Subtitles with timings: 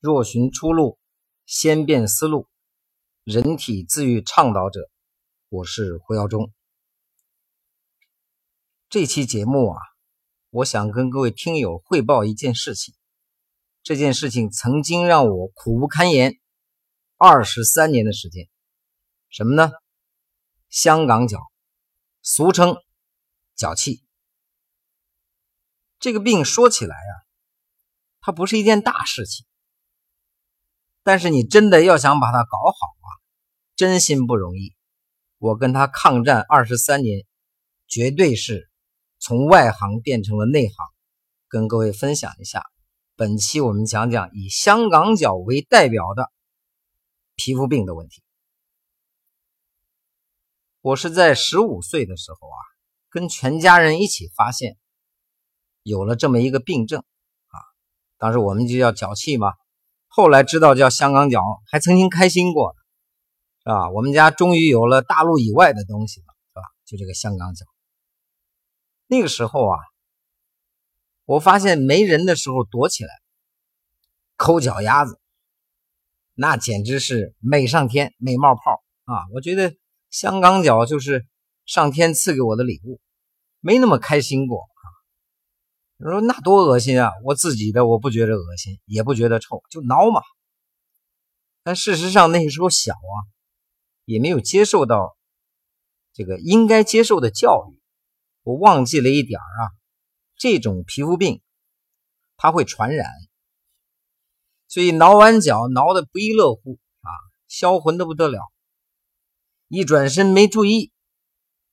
[0.00, 0.96] 若寻出路，
[1.44, 2.46] 先变思路。
[3.24, 4.88] 人体自愈倡导者，
[5.48, 6.52] 我是胡耀中。
[8.88, 9.80] 这期节目啊，
[10.50, 12.94] 我想跟各位听友汇报一件事情。
[13.82, 16.38] 这件事情曾经让我苦不堪言
[17.16, 18.48] 二十三年的时间。
[19.30, 19.72] 什么呢？
[20.68, 21.40] 香港脚，
[22.22, 22.76] 俗称
[23.56, 24.04] 脚气。
[25.98, 27.12] 这个病说起来啊，
[28.20, 29.44] 它不是一件大事情。
[31.08, 33.08] 但是你真的要想把它搞好啊，
[33.76, 34.74] 真心不容易。
[35.38, 37.24] 我跟他抗战二十三年，
[37.86, 38.70] 绝对是
[39.18, 40.76] 从外行变成了内行。
[41.48, 42.62] 跟各位分享一下，
[43.16, 46.30] 本期我们讲讲以香港脚为代表的
[47.36, 48.22] 皮肤病的问题。
[50.82, 52.60] 我是在十五岁的时候啊，
[53.08, 54.76] 跟全家人一起发现
[55.82, 57.56] 有了这么一个病症啊，
[58.18, 59.54] 当时我们就叫脚气嘛。
[60.18, 62.74] 后来知道叫香港脚，还曾经开心过，
[63.62, 63.88] 是吧？
[63.90, 66.62] 我们家终于有了大陆以外的东西了，是吧？
[66.84, 67.64] 就这个香港脚。
[69.06, 69.78] 那个时候啊，
[71.24, 73.10] 我发现没人的时候躲起来
[74.36, 75.20] 抠脚丫子，
[76.34, 79.22] 那简直是美上天、美冒泡啊！
[79.32, 79.76] 我觉得
[80.10, 81.28] 香港脚就是
[81.64, 83.00] 上天赐给我的礼物，
[83.60, 84.66] 没那么开心过。
[86.00, 87.10] 你说那多恶心啊！
[87.24, 90.22] 我自己的我不觉得恶心，也不觉得臭，就挠嘛。
[91.64, 93.26] 但事实上那时候小啊，
[94.04, 95.16] 也没有接受到
[96.12, 97.82] 这个应该接受的教育。
[98.44, 99.74] 我忘记了一点啊，
[100.36, 101.42] 这种皮肤病
[102.36, 103.10] 它会传染，
[104.68, 107.10] 所以挠完脚挠得不亦乐乎啊，
[107.48, 108.40] 销魂的不得了。
[109.66, 110.92] 一转身没注意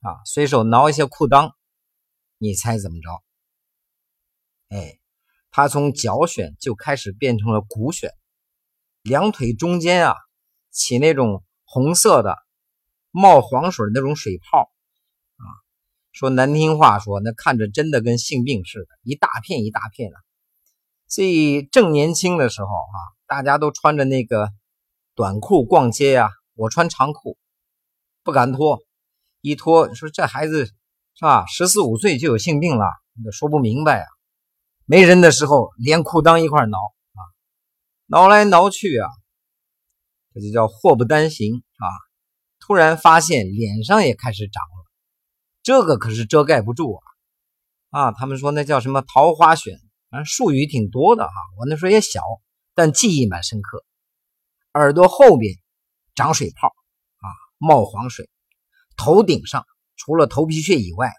[0.00, 1.52] 啊，随手挠一下裤裆，
[2.38, 3.22] 你猜怎么着？
[4.68, 4.98] 哎，
[5.50, 8.10] 他从脚癣就开始变成了股癣，
[9.02, 10.16] 两腿中间啊
[10.70, 12.36] 起那种红色的
[13.10, 14.70] 冒黄水那种水泡
[15.36, 15.44] 啊，
[16.12, 20.16] 说难听话说，那看着真的跟性病似的，一大片一大片的。
[21.08, 24.50] 所以正年轻的时候啊，大家都穿着那个
[25.14, 27.38] 短裤逛街呀，我穿长裤，
[28.24, 28.82] 不敢脱，
[29.40, 30.72] 一脱说这孩子是
[31.20, 32.84] 吧，十四五岁就有性病了，
[33.24, 34.15] 那说不明白啊。
[34.88, 37.20] 没人的时候，连裤裆一块挠啊，
[38.06, 39.08] 挠来挠去啊，
[40.32, 41.86] 这就叫祸不单行啊！
[42.60, 44.86] 突然发现脸上也开始长了，
[45.64, 47.02] 这个可是遮盖不住啊！
[47.90, 49.76] 啊，他们说那叫什么桃花癣，
[50.08, 51.32] 反正术语挺多的哈。
[51.58, 52.20] 我那时候也小，
[52.72, 53.84] 但记忆蛮深刻。
[54.74, 55.52] 耳朵后边
[56.14, 57.26] 长水泡啊，
[57.58, 58.30] 冒黄水，
[58.96, 61.12] 头顶上除了头皮屑以外。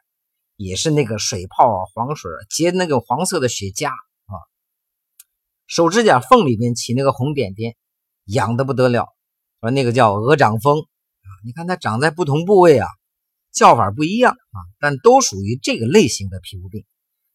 [0.58, 4.36] 也是那个水泡啊，黄水结那个黄色的血痂啊，
[5.68, 7.76] 手指甲缝里面起那个红点点，
[8.26, 9.06] 痒的不得了。
[9.62, 12.88] 说那个叫鹅掌风啊，你看它长在不同部位啊，
[13.52, 16.86] 叫法不一样啊，但都属于这个类型的皮肤病。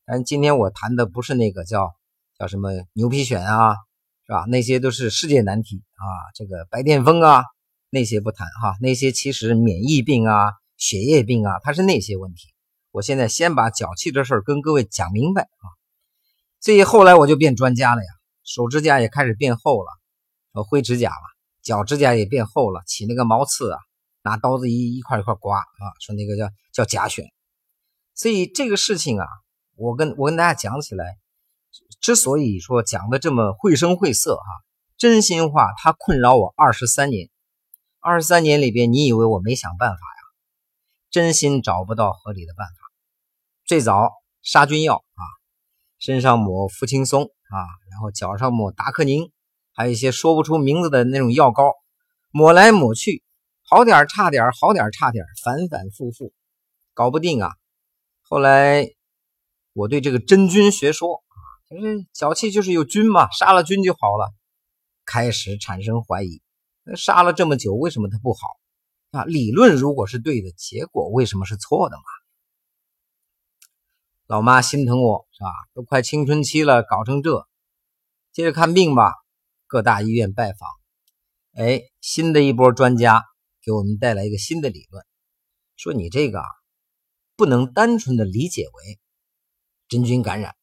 [0.05, 1.93] 但今天我谈的不是那个叫
[2.39, 3.75] 叫什么牛皮癣啊，
[4.27, 4.45] 是吧？
[4.49, 6.07] 那些都是世界难题啊。
[6.35, 7.45] 这个白癜风啊，
[7.89, 12.52] 那些不谈哈，那些其实免疫病啊、血液病啊，它是那些问题。
[12.93, 15.65] 我现在先把脚气这事儿跟各位讲明白啊，
[16.61, 18.09] 所以后来我就变专家了呀，
[18.45, 19.91] 手指甲也开始变厚了，
[20.53, 21.25] 呃，灰指甲了，
[21.63, 23.79] 脚指甲也变厚了，起那个毛刺啊，
[24.23, 27.25] 拿刀子一一块一块刮啊，说那个叫叫甲癣。
[28.15, 29.27] 所以这个事情啊，
[29.75, 31.17] 我跟我跟大家讲起来，
[31.99, 34.45] 之所以说讲的这么绘声绘色哈，
[34.99, 37.31] 真心话，它困扰我二十三年，
[38.01, 40.23] 二十三年里边，你以为我没想办法呀？
[41.11, 42.82] 真心找不到合理的办法。
[43.65, 44.11] 最早
[44.43, 45.23] 杀菌药啊，
[45.99, 47.57] 身上抹福轻松啊，
[47.91, 49.31] 然后脚上抹达克宁，
[49.73, 51.73] 还有一些说不出名字的那种药膏，
[52.33, 53.23] 抹来抹去，
[53.63, 56.33] 好点差点，好点差点，反反复复，
[56.93, 57.53] 搞不定啊。
[58.23, 58.89] 后来
[59.75, 61.37] 我对这个真菌学说啊，
[61.71, 64.35] 就是脚气就是有菌嘛，杀了菌就好了，
[65.07, 66.43] 开始产生怀疑。
[66.83, 68.41] 那杀了这么久，为什么它不好？
[69.13, 72.03] 啊，理论如果是对的，结果为什么是错的嘛？
[74.33, 75.51] 老妈心疼我是吧？
[75.75, 77.47] 都快青春期了，搞成这，
[78.33, 79.13] 接着看病吧。
[79.67, 80.71] 各大医院拜访，
[81.53, 83.23] 哎，新的一波专家
[83.63, 85.05] 给我们带来一个新的理论，
[85.77, 86.47] 说你这个啊，
[87.37, 88.99] 不能单纯的理解为
[89.87, 90.55] 真菌感染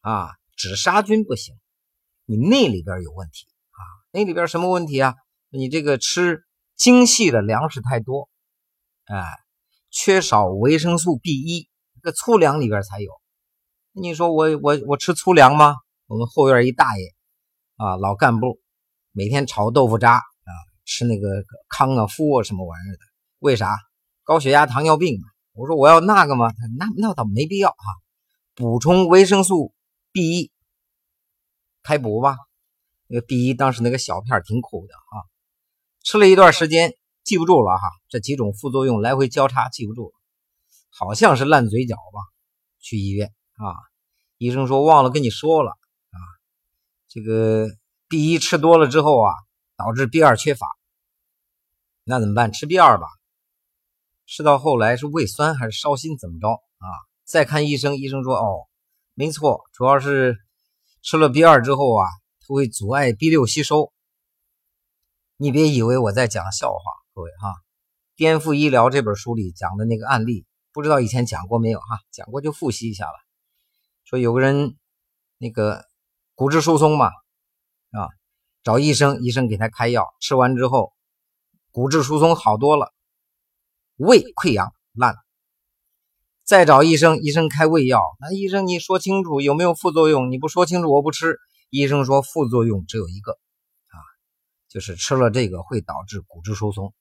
[0.00, 1.54] 啊，只杀菌不行，
[2.24, 3.80] 你那里边有问题啊，
[4.12, 5.14] 那里边什么问题啊？
[5.50, 6.42] 你这个吃。
[6.74, 8.30] 精细的粮食太多，
[9.04, 9.26] 哎，
[9.90, 11.68] 缺少维生素 B 一，
[12.08, 13.10] 这粗粮里边才有。
[13.92, 15.76] 你说我我我吃粗粮吗？
[16.06, 17.04] 我们后院一大爷
[17.76, 18.58] 啊，老干部
[19.12, 20.50] 每天炒豆腐渣啊，
[20.86, 21.28] 吃那个
[21.68, 23.00] 康啊、夫啊什么玩意儿的，
[23.40, 23.76] 为啥？
[24.24, 25.18] 高血压、糖尿病。
[25.52, 26.50] 我说我要那个吗？
[26.78, 27.92] 那那倒没必要哈，
[28.54, 29.74] 补充维生素
[30.10, 30.52] B 一，
[31.82, 32.38] 开补吧。
[33.06, 35.28] 那个 B 一当时那个小片挺苦的啊，
[36.04, 40.12] 吃了一段时间记不住了哈，这几种副作用来回交叉记不住了，
[40.98, 42.20] 好像是烂嘴角吧。
[42.80, 43.74] 去医院啊，
[44.38, 46.18] 医生说忘了跟你说了啊，
[47.08, 47.68] 这个
[48.08, 49.32] B 一吃多了之后啊，
[49.76, 50.68] 导致 B 二缺乏，
[52.04, 52.52] 那怎么办？
[52.52, 53.06] 吃 B 二吧。
[54.26, 56.86] 吃到后来是胃酸还是烧心怎么着啊？
[57.24, 58.68] 再看医生，医生说哦，
[59.14, 60.38] 没错，主要是
[61.02, 62.06] 吃了 B 二之后啊，
[62.40, 63.92] 它会阻碍 B 六吸收。
[65.36, 66.80] 你别以为我在讲笑话，
[67.14, 67.48] 各位哈，
[68.16, 72.00] 《颠覆医疗》这本书里讲的那个案例，不知道以前讲过没有哈？
[72.10, 73.12] 讲过就复习一下了。
[74.04, 74.76] 说有个人
[75.38, 75.84] 那个
[76.34, 78.08] 骨质疏松嘛，啊，
[78.62, 80.92] 找医生，医生给他开药，吃完之后
[81.70, 82.92] 骨质疏松好多了。
[83.96, 85.18] 胃溃疡烂了，
[86.44, 88.00] 再找医生，医生开胃药。
[88.20, 90.30] 那医生你说清楚有没有副作用？
[90.30, 91.36] 你不说清楚我不吃。
[91.70, 93.98] 医生说副作用只有一个，啊，
[94.68, 96.94] 就是吃了这个会导致骨质疏松。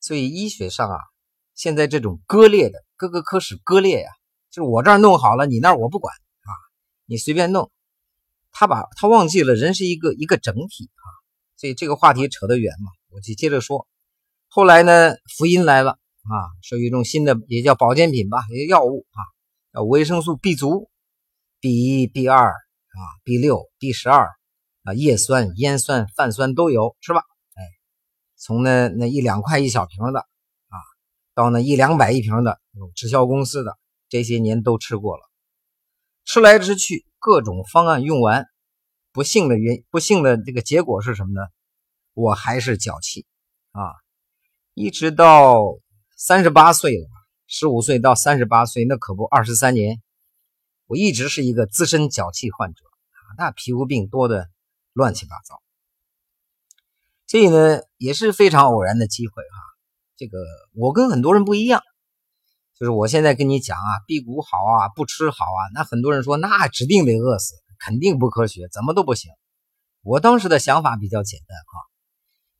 [0.00, 0.98] 所以医学上啊，
[1.58, 4.08] 现在这种割裂的各个科室割裂呀，
[4.48, 6.50] 就是我这儿弄好了，你那儿我不管啊，
[7.04, 7.72] 你随便弄。
[8.52, 11.06] 他把他忘记了人是一个一个整体啊，
[11.56, 13.88] 所以这个话题扯得远嘛，我就接着说。
[14.46, 19.18] 后来呢，福音来了啊，说有一种新的，也叫保健品吧，也叫药物啊，
[19.74, 20.88] 叫维生素 B 族
[21.58, 24.28] ，B 一、B 二啊，B 六、B 十二
[24.84, 27.22] 啊，叶酸、烟酸、泛酸都有，是吧？
[27.54, 27.62] 哎，
[28.36, 30.24] 从那那一两块一小瓶的，
[31.38, 35.22] 到那一两百一瓶的那种直销公司的，这些年都吃过了，
[36.24, 38.48] 吃来吃去，各种方案用完，
[39.12, 41.46] 不幸的原不幸的这个结果是什么呢？
[42.12, 43.24] 我还是脚气
[43.70, 43.94] 啊。
[44.74, 45.78] 一直到
[46.16, 47.06] 三十八岁了，
[47.46, 50.02] 十五岁到三十八岁，那可不二十三年，
[50.88, 54.48] 我一直是一个资深脚气患者啊，那皮肤病多的
[54.92, 55.62] 乱七八糟。
[57.28, 59.67] 所以呢，也是非常偶然的机会哈。
[60.18, 60.38] 这个
[60.74, 61.80] 我跟很多人不一样，
[62.78, 69.30] 就是我现在跟你讲啊，辟谷好啊，不吃好啊，那很多人说那指定得饿死，肯定不科学，怎么都不行。
[70.02, 71.88] 我当时的想法比较简单哈，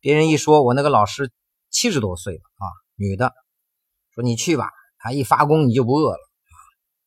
[0.00, 1.30] 别人一说我那个老师。
[1.70, 2.64] 七十多岁了啊，
[2.94, 3.34] 女的
[4.14, 6.56] 说：“你去吧，她一发功你就不饿了啊，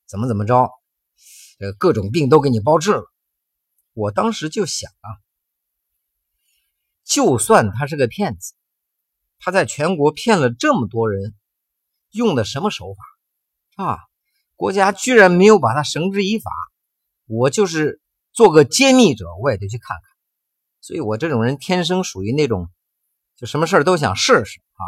[0.08, 0.70] 怎么怎么着，
[1.60, 3.04] 呃，各种病都给你包治了。”
[3.94, 5.10] 我当时就想啊，
[7.04, 8.54] 就算他是个骗子，
[9.42, 11.36] 他在全国骗了这么多人，
[12.12, 12.94] 用的什么手
[13.76, 14.00] 法啊？
[14.56, 16.50] 国家居然没有把他绳之以法，
[17.26, 18.00] 我就是
[18.32, 20.04] 做个揭秘者，我也得去看看。
[20.80, 22.70] 所以我这种人天生属于那种。
[23.38, 24.86] 就什么事都想试试啊，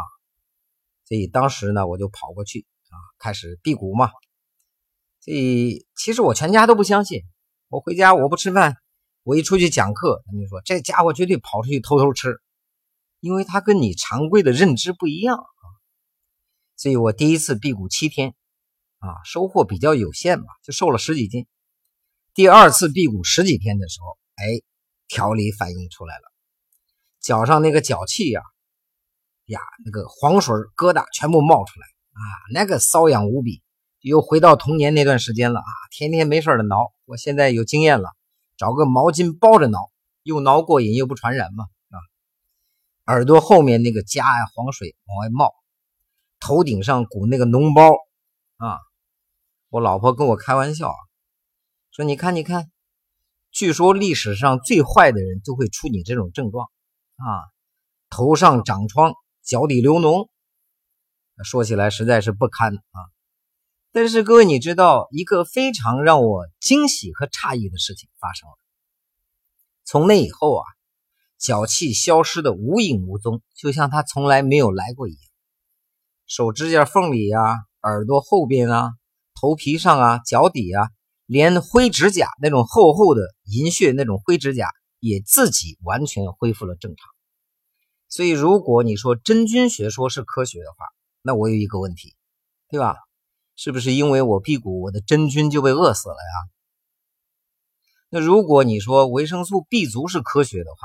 [1.08, 4.12] 所以当时呢，我就跑过去啊，开始辟谷嘛。
[5.18, 7.22] 所以其实我全家都不相信，
[7.68, 8.76] 我回家我不吃饭，
[9.24, 12.40] 我一出去讲课，他们说这家伙绝对跑出去偷偷吃，
[13.24, 15.64] 因为他跟你常规的认知不一样啊。
[16.76, 18.34] 所以我第一次辟谷七天
[18.98, 21.46] 啊，收获比较有限吧，就瘦了十几斤。
[22.34, 24.60] 第二次辟谷十几天的时候，哎，
[25.08, 26.22] 调理反应出来了。
[27.18, 28.42] 脚上那个脚气呀，
[29.46, 32.20] 呀，那个黄水疙瘩全部冒出来啊，
[32.52, 33.62] 那个瘙痒无比，
[34.00, 36.92] 又回到童年那段时间了啊，天天没事的挠。
[37.06, 38.10] 我现在有经验了，
[38.58, 39.90] 找个毛巾包着挠，
[40.24, 41.64] 又挠过瘾又不传染嘛，
[43.06, 45.52] 耳朵后面那个痂呀，黄水往外冒，
[46.40, 47.90] 头顶上鼓那个脓包
[48.56, 48.78] 啊。
[49.68, 50.96] 我老婆跟我开玩笑啊，
[51.90, 52.70] 说你看你看，
[53.50, 56.68] 据说历史上最坏的人都会出你这种症状。
[57.16, 57.46] 啊，
[58.10, 60.28] 头上长疮，脚底流脓，
[61.44, 62.98] 说起来实在是不堪啊！
[63.92, 68.56] 但是各位，你知道一个非常让我惊喜和诧异的事情发生了。
[69.84, 70.64] 从那以后啊，
[71.38, 75.20] 脚气消失的无影无踪，就像他从来没有来过一样。
[76.26, 77.38] 手指甲缝里呀，
[77.82, 78.92] 耳朵后边啊，
[79.40, 80.90] 头皮上啊，脚底啊，
[81.26, 84.68] 连灰指甲那种厚厚的银屑那种灰指甲。
[85.06, 87.06] 也自己完全恢复了正常，
[88.08, 90.86] 所以如果你说真菌学说是科学的话，
[91.20, 92.14] 那我有一个问题，
[92.70, 92.96] 对吧？
[93.54, 96.48] 是不是因为我辟谷，我的真菌就被饿死了呀？
[98.08, 100.78] 那如果你说维生素 B 族是科学的话，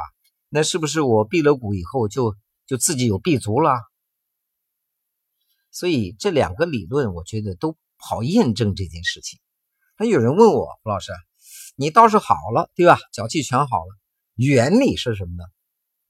[0.49, 3.73] 那是不是我辟了谷以后就就自己有 B 族了？
[5.71, 9.39] 所以这两个理论，我觉得都好验证这件事情。
[9.97, 11.11] 那有人问我，胡老师，
[11.75, 12.97] 你倒是好了，对吧？
[13.13, 13.95] 脚气全好了。
[14.35, 15.43] 原理是什么呢？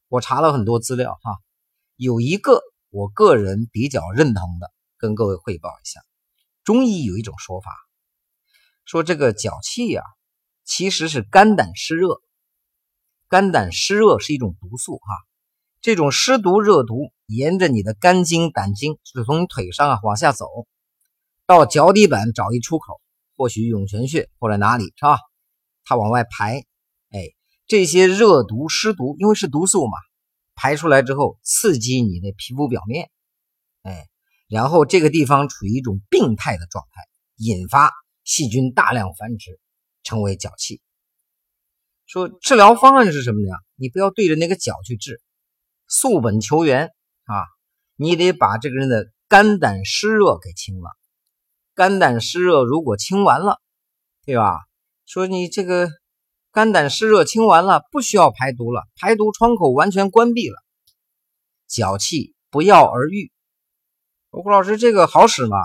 [0.08, 1.38] 我查了很多资料哈，
[1.96, 6.00] 有一个我个人比较认同的，跟各位汇报一下。
[6.64, 7.70] 中医有一种说法，
[8.84, 10.02] 说这个脚气呀，
[10.64, 12.22] 其实是肝胆湿热。
[13.30, 15.14] 肝胆湿热是一种毒素哈，
[15.80, 20.46] 这种湿毒热毒沿着你的肝经胆经，就是从腿上啊往下走，
[21.46, 23.00] 到脚底板找一出口，
[23.36, 25.18] 或许涌泉穴或者哪里是吧？
[25.84, 26.64] 它往外排，
[27.10, 27.30] 哎。
[27.68, 29.96] 这些热毒湿毒，因为是毒素嘛，
[30.56, 33.08] 排出来之后刺激你的皮肤表面，
[33.82, 34.08] 哎，
[34.48, 37.04] 然后这个地方处于一种病态的状态，
[37.36, 37.92] 引发
[38.24, 39.60] 细菌大量繁殖，
[40.02, 40.80] 成为脚气。
[42.10, 43.54] 说治疗方案是什么呢？
[43.76, 45.22] 你不要对着那个脚去治，
[45.86, 46.86] 溯本求源
[47.22, 47.46] 啊，
[47.94, 50.90] 你得把这个人的肝胆湿热给清了。
[51.72, 53.60] 肝胆湿热如果清完了，
[54.26, 54.58] 对吧？
[55.06, 55.88] 说你这个。
[56.52, 60.56] 肝胆湿热清完了，不需要排毒了，排毒窗口完全关闭了，
[61.68, 63.30] 脚气不药而愈。
[64.30, 65.56] 胡老师，这个好使吗？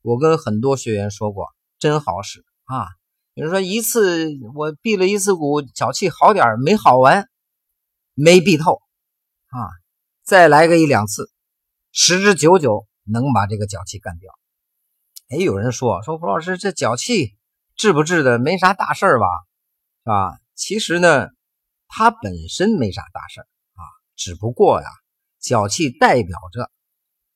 [0.00, 1.48] 我跟很多学员说过，
[1.78, 2.88] 真好使啊！
[3.34, 7.28] 比如说一次我闭了一次骨，脚气好点没好完，
[8.14, 8.80] 没闭透
[9.48, 9.58] 啊，
[10.22, 11.30] 再来个一两次，
[11.90, 14.32] 十之九九能把这个脚气干掉。
[15.30, 17.36] 哎，有人说说胡老师，这脚气
[17.74, 19.26] 治不治的没啥大事吧？
[20.04, 20.38] 是吧？
[20.54, 21.28] 其实呢，
[21.88, 23.82] 它本身没啥大事啊，
[24.14, 24.86] 只不过呀，
[25.40, 26.70] 脚气代表着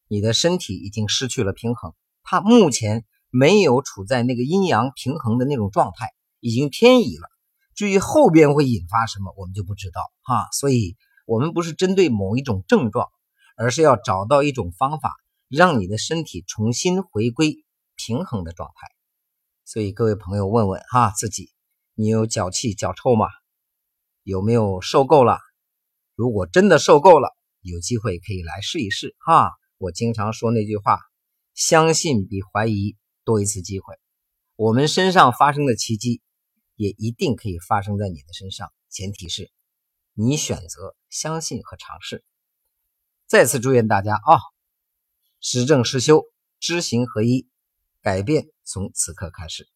[0.07, 7.29] 你的身体已经失去了平衡，它目前没有处在那个阴阳平衡的那种状态，已经偏移了。
[7.75, 10.49] 至于后边会引发什么，我们就不知道哈。
[10.53, 13.09] 所以，我们不是针对某一种症状，
[13.57, 15.15] 而是要找到一种方法，
[15.49, 17.65] 让你的身体重新回归
[17.97, 18.89] 平衡的状态。
[19.65, 21.51] 所以，各位朋友问问哈自己。
[21.95, 23.27] 你有脚气、脚臭吗？
[24.23, 25.39] 有没有受够了？
[26.15, 29.51] 如果真的受够了，有机会可以来试一试哈。
[29.79, 31.01] 我经常说那句话：
[31.55, 32.97] 相信比怀疑
[33.29, 33.95] 多一次机会。
[34.57, 36.23] 我们身上发生的奇迹，
[36.77, 38.73] 也一定可以发生在你的身上。
[38.89, 39.51] 前提是
[40.15, 42.25] 你选择相信和尝试。
[43.27, 44.41] 再次祝愿大家啊，
[45.43, 46.25] 实证实修，
[46.59, 47.47] 知行合一，
[48.01, 49.69] 改变从此刻开始。